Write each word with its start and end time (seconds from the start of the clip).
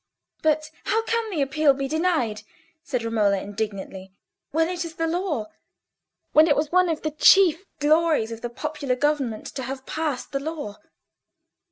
"But 0.41 0.71
how 0.85 1.03
can 1.03 1.29
the 1.29 1.43
Appeal 1.43 1.75
be 1.75 1.87
denied," 1.87 2.41
said 2.81 3.03
Romola, 3.03 3.39
indignantly, 3.39 4.11
"when 4.49 4.67
it 4.67 4.83
is 4.83 4.95
the 4.95 5.05
law—when 5.05 6.47
it 6.47 6.55
was 6.55 6.71
one 6.71 6.89
of 6.89 7.03
the 7.03 7.11
chief 7.11 7.65
glories 7.79 8.31
of 8.31 8.41
the 8.41 8.49
popular 8.49 8.95
government 8.95 9.45
to 9.53 9.61
have 9.61 9.85
passed 9.85 10.31
the 10.31 10.39
law?" 10.39 10.77